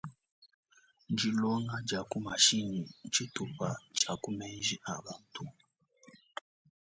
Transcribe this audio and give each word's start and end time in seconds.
Dilonga 1.17 1.75
dia 1.87 2.01
ku 2.11 2.17
mashinyi 2.27 2.79
ntshitupa 3.05 3.67
tshia 3.95 4.13
ku 4.21 4.29
menji 4.39 4.75
a 4.91 4.93
bantu. 5.03 5.43